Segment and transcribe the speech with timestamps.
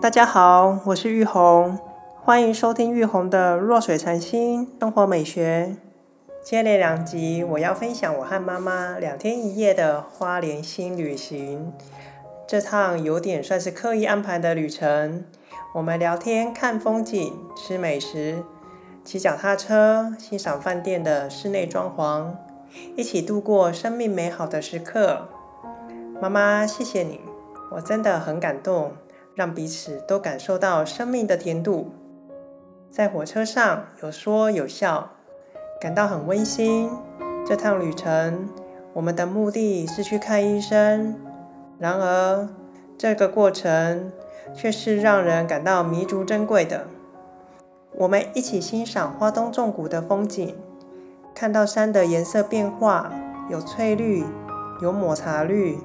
[0.00, 1.76] 大家好，我是玉红，
[2.22, 5.74] 欢迎收听玉红的弱水禅心生活美学。
[6.40, 11.72] 接连两集，我要分享我和妈妈两天一夜的花莲新旅行。
[12.46, 15.24] 这趟有点算是刻意安排的旅程，
[15.74, 18.44] 我们聊天、看风景、吃美食、
[19.04, 22.34] 骑脚踏车、欣赏饭店的室内装潢，
[22.94, 25.26] 一起度过生命美好的时刻。
[26.20, 27.20] 妈妈，谢谢你，
[27.72, 28.92] 我真的很感动，
[29.38, 31.92] 让彼此都感受到生命的甜度。
[32.90, 35.10] 在火车上有说有笑，
[35.80, 36.90] 感到很温馨。
[37.46, 38.48] 这趟旅程，
[38.94, 41.14] 我们的目的是去看医生，
[41.78, 42.48] 然而
[42.98, 44.10] 这个过程
[44.52, 46.88] 却是让人感到弥足珍贵的。
[47.94, 50.56] 我们一起欣赏花东纵谷的风景，
[51.32, 53.12] 看到山的颜色变化，
[53.48, 54.24] 有翠绿，
[54.82, 55.78] 有抹茶绿。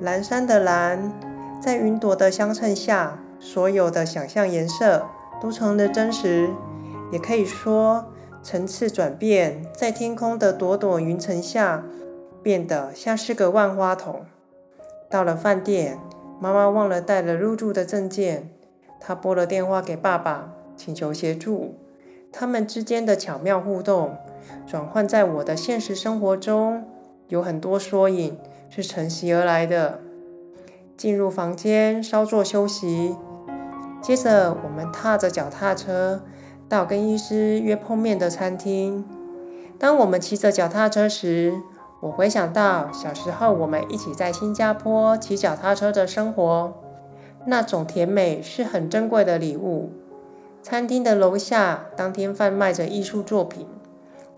[0.00, 1.12] 蓝山的蓝，
[1.60, 5.06] 在云朵的相衬下，所有的想象颜色
[5.40, 6.50] 都成了真实。
[7.10, 8.06] 也可以说，
[8.42, 11.84] 层次转变，在天空的朵朵云层下，
[12.42, 14.26] 变得像是个万花筒。
[15.08, 15.98] 到了饭店，
[16.40, 18.50] 妈妈忘了带了入住的证件，
[19.00, 21.74] 她拨了电话给爸爸，请求协助。
[22.32, 24.16] 他们之间的巧妙互动，
[24.66, 26.84] 转换在我的现实生活中，
[27.28, 28.38] 有很多缩影。
[28.68, 30.00] 是承袭而来的。
[30.96, 33.14] 进入房间稍作休息，
[34.00, 36.22] 接着我们踏着脚踏车
[36.68, 39.04] 到跟医师约碰面的餐厅。
[39.78, 41.60] 当我们骑着脚踏车时，
[42.00, 46.72] 我回想到小时候我们一起在新加坡骑脚踏车的生活，
[47.44, 49.92] 那种甜美是很珍贵的礼物。
[50.62, 53.66] 餐厅的楼下当天贩卖着艺术作品。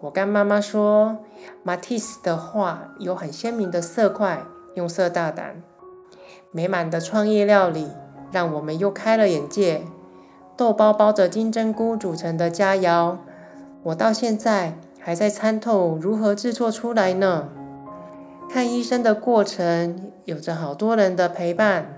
[0.00, 1.18] 我跟妈妈说，
[1.62, 4.42] 马蒂斯的画有很鲜明的色块，
[4.74, 5.62] 用色大胆，
[6.50, 7.88] 美满的创意料理
[8.30, 9.82] 让我们又开了眼界。
[10.56, 13.16] 豆包包着金针菇组成的佳肴，
[13.84, 17.48] 我到现在还在参透如何制作出来呢。
[18.50, 21.94] 看医生的过程有着好多人的陪伴，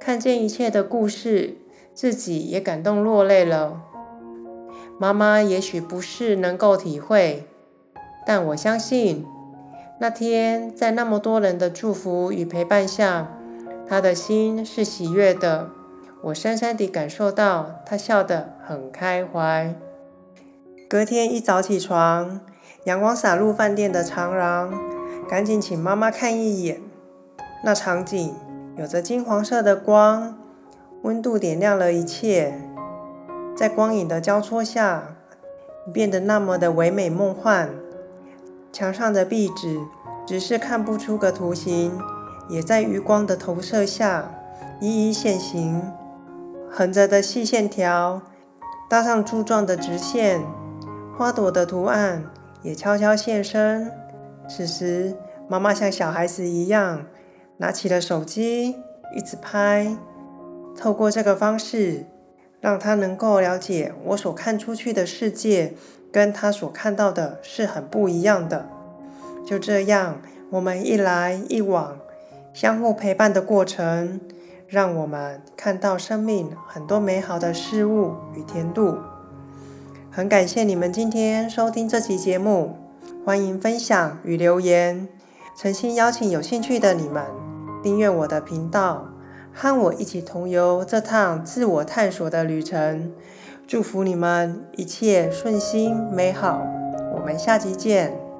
[0.00, 1.56] 看见一切的故事，
[1.92, 3.82] 自己也感动落泪了。
[4.98, 7.46] 妈妈也许不是能够体会，
[8.24, 9.26] 但我相信
[9.98, 13.28] 那天在那么多人的祝福与陪伴下，
[13.88, 15.70] 她的心是喜悦的。
[16.22, 19.74] 我深深地感受到她笑得很开怀。
[20.88, 22.40] 隔天一早起床，
[22.84, 24.72] 阳光洒入饭店的长廊，
[25.28, 26.80] 赶紧请妈妈看一眼。
[27.64, 28.34] 那场景
[28.76, 30.38] 有着金黄色的光，
[31.02, 32.60] 温度点亮了一切。
[33.56, 35.16] 在光影的交错下，
[35.92, 37.70] 变得那么的唯美梦幻。
[38.72, 39.80] 墙上的壁纸
[40.26, 41.98] 只是看不出个图形，
[42.52, 44.30] 也在余光的投射下
[44.80, 45.82] 一一现形。
[46.70, 48.22] 横着的细线条
[48.88, 50.40] 搭上柱状的直线，
[51.16, 52.24] 花朵的图案
[52.62, 53.90] 也悄悄现身。
[54.48, 55.16] 此时，
[55.48, 57.06] 妈妈像小孩子一样，
[57.56, 58.76] 拿起了手机，
[59.16, 59.96] 一直拍。
[60.76, 62.06] 透过这个方式。
[62.62, 65.74] 让他能够了解我所看出去的世界，
[66.12, 68.66] 跟他所看到的是很不一样的。
[69.44, 71.98] 就这样，我们一来一往，
[72.52, 74.20] 相互陪伴的过程，
[74.68, 78.98] 让我们看到生命很多美好的事物与甜度。
[80.10, 82.76] 很感谢你们今天收听这期节目，
[83.24, 85.08] 欢迎分享与留言。
[85.56, 87.24] 诚心邀请有兴趣的你们
[87.82, 89.08] 订阅我的频道。
[89.54, 93.12] 和我一起同游这趟自我探索的旅程，
[93.66, 96.66] 祝福你们一切顺心美好。
[97.14, 98.31] 我们下期见。